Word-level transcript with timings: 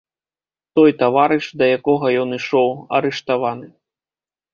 Той 0.77 0.89
таварыш, 1.01 1.45
да 1.61 1.67
якога 1.77 2.07
ён 2.21 2.29
ішоў, 2.39 2.71
арыштаваны. 3.01 3.67